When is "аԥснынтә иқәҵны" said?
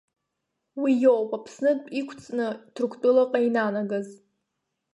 1.37-2.45